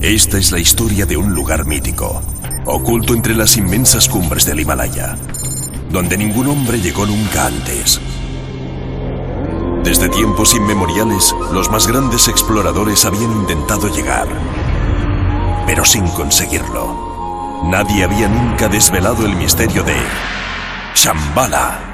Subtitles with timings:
[0.00, 2.22] Esta es la historia de un lugar mítico,
[2.64, 5.16] oculto entre las inmensas cumbres del Himalaya,
[5.90, 8.00] donde ningún hombre llegó nunca antes.
[9.84, 14.28] Desde tiempos inmemoriales, los más grandes exploradores habían intentado llegar,
[15.66, 17.62] pero sin conseguirlo.
[17.64, 19.96] Nadie había nunca desvelado el misterio de
[20.94, 21.89] Shambhala.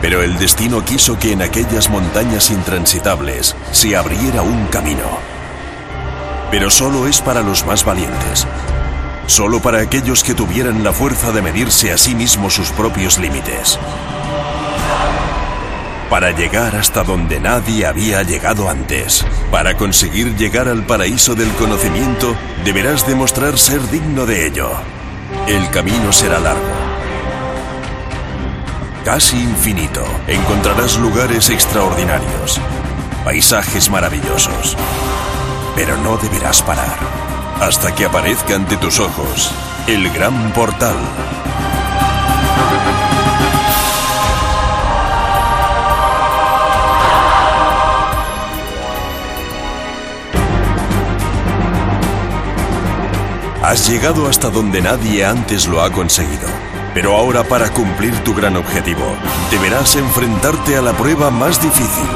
[0.00, 5.30] Pero el destino quiso que en aquellas montañas intransitables se abriera un camino
[6.50, 8.46] pero solo es para los más valientes.
[9.26, 13.78] Solo para aquellos que tuvieran la fuerza de medirse a sí mismos sus propios límites.
[16.08, 19.24] Para llegar hasta donde nadie había llegado antes.
[19.52, 24.70] Para conseguir llegar al paraíso del conocimiento, deberás demostrar ser digno de ello.
[25.46, 26.89] El camino será largo.
[29.10, 30.04] Casi infinito.
[30.28, 32.60] Encontrarás lugares extraordinarios.
[33.24, 34.76] Paisajes maravillosos
[35.74, 36.96] pero no deberás parar
[37.60, 39.50] hasta que aparezca ante tus ojos
[39.88, 40.94] el gran portal.
[53.60, 56.69] Has llegado hasta donde nadie antes lo ha conseguido.
[56.94, 59.16] Pero ahora para cumplir tu gran objetivo,
[59.50, 62.08] deberás enfrentarte a la prueba más difícil.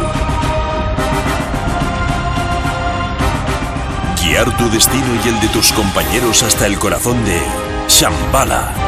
[4.25, 7.41] guiar tu destino y el de tus compañeros hasta el corazón de
[7.89, 8.83] Shambhala.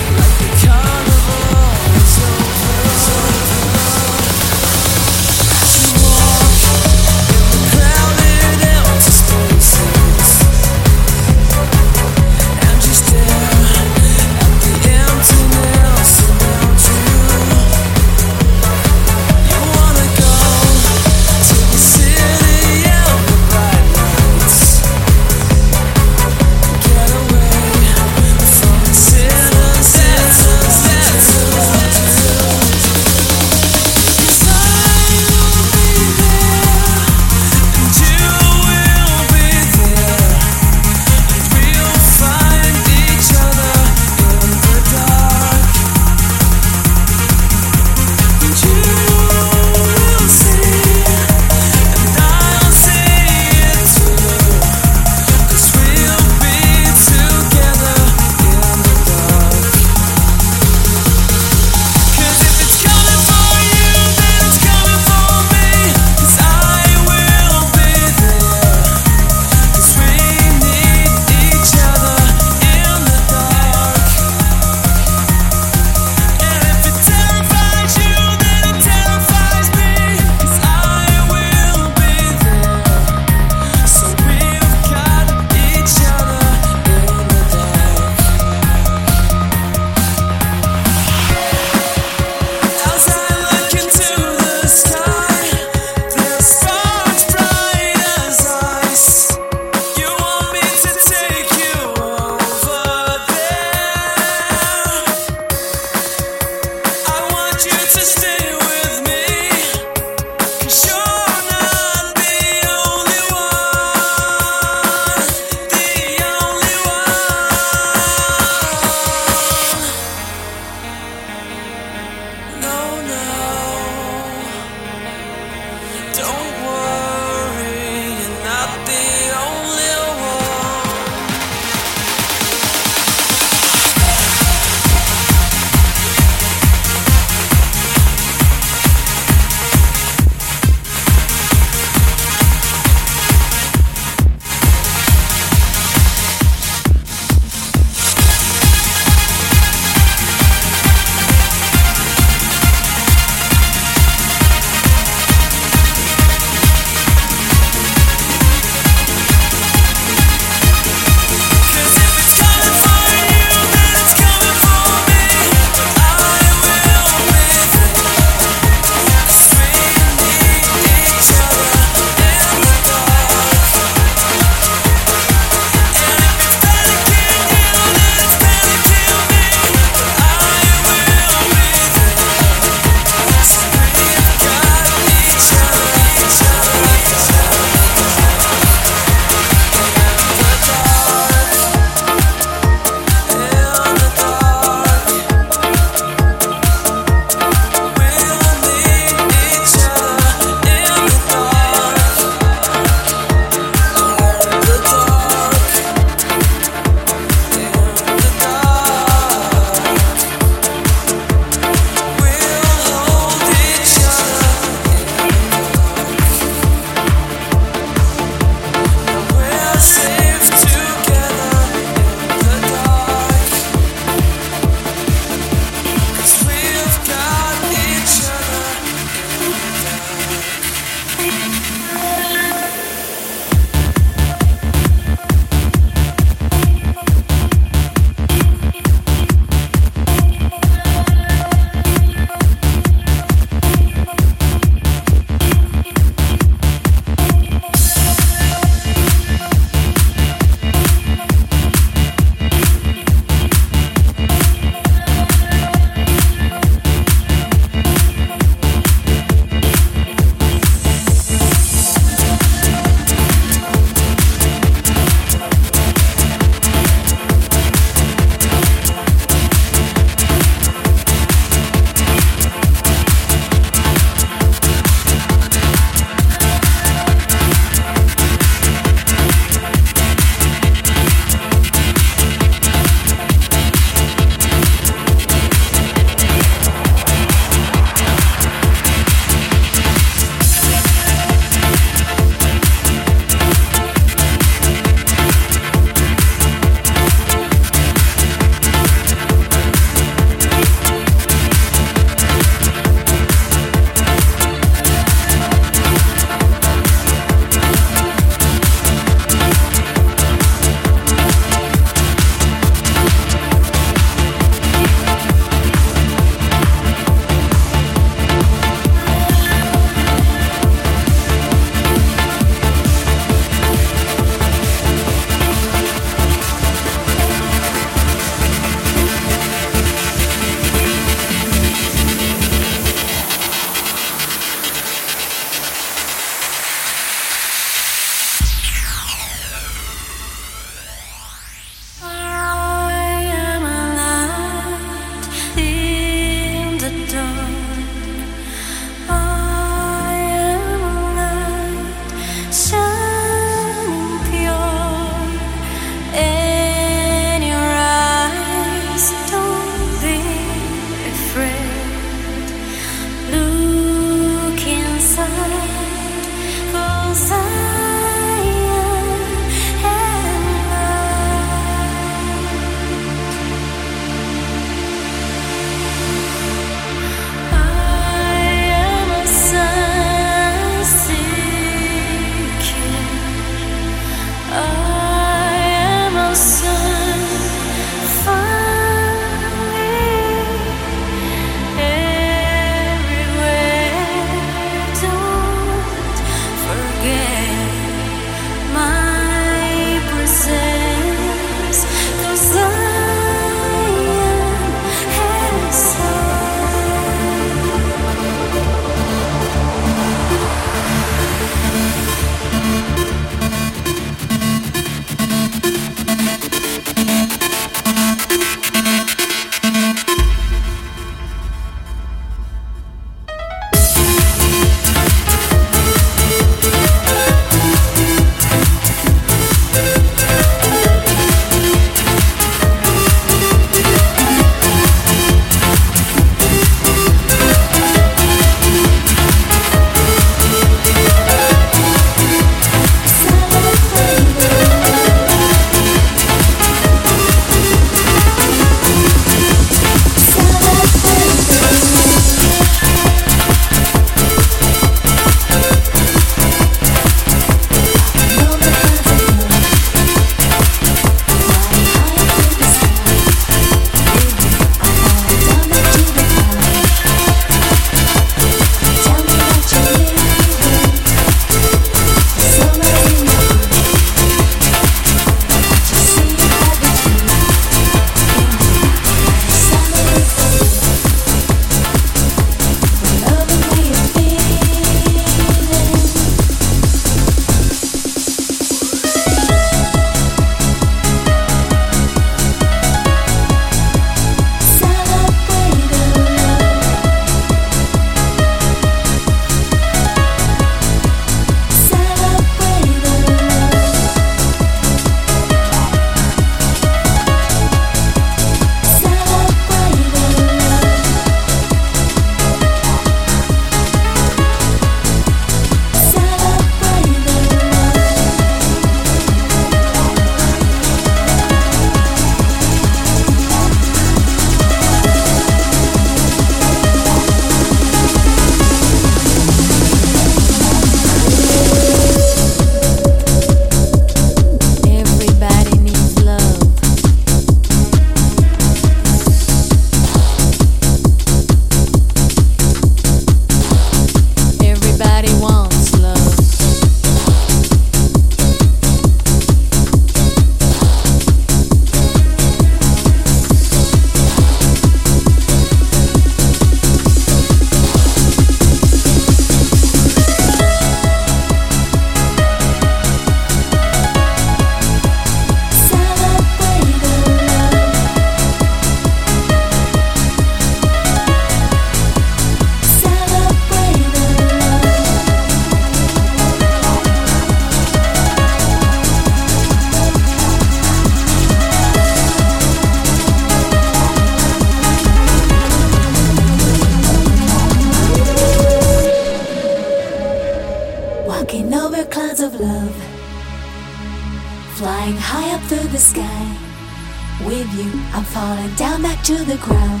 [599.37, 600.00] To the ground.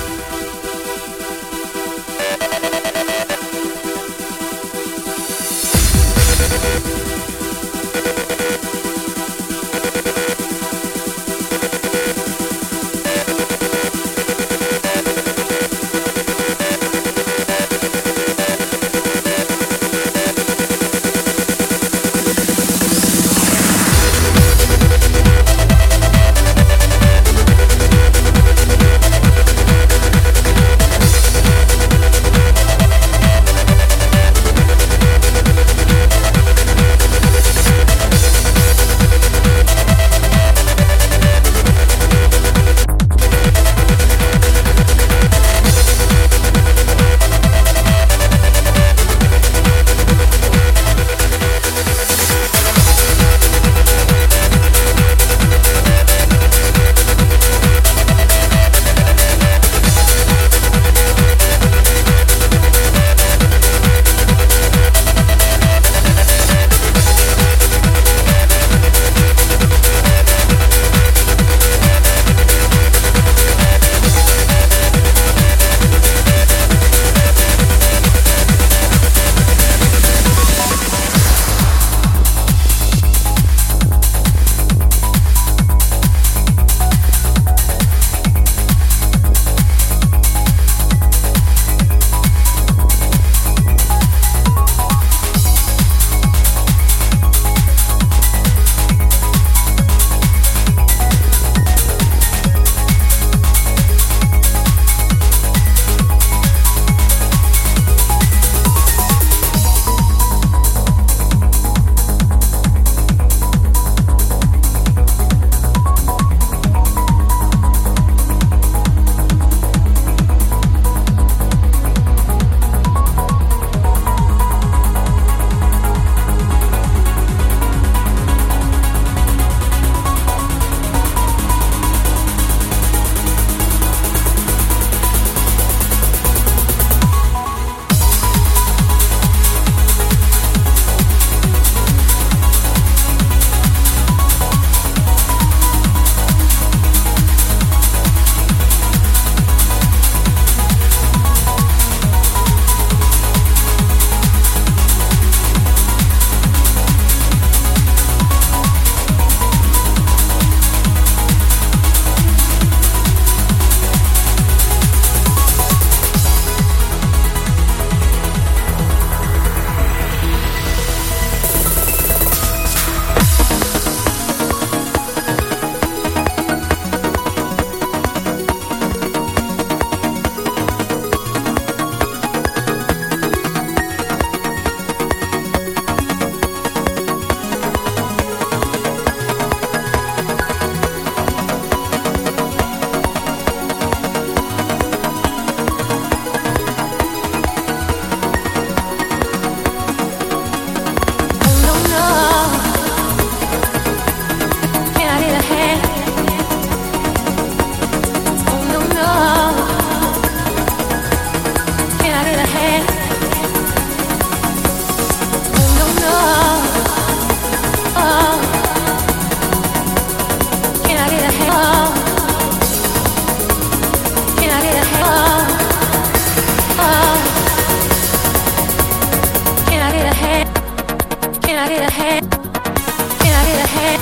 [231.61, 232.31] I get a?
[232.31, 234.01] Can I get a hand?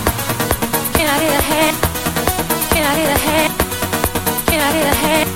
[0.93, 1.76] Can I get a hand?
[2.70, 3.53] Can I get a hand?
[4.47, 5.28] Can I get a hand?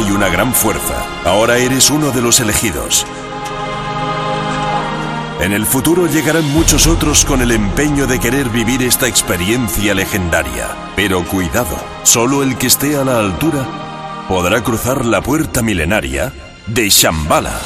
[0.00, 0.94] Y una gran fuerza.
[1.24, 3.06] Ahora eres uno de los elegidos.
[5.40, 10.68] En el futuro llegarán muchos otros con el empeño de querer vivir esta experiencia legendaria.
[10.96, 13.66] Pero cuidado, solo el que esté a la altura
[14.28, 16.32] podrá cruzar la puerta milenaria
[16.66, 17.58] de Shambhala.